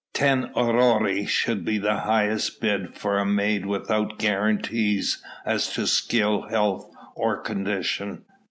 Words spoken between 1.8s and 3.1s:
highest bid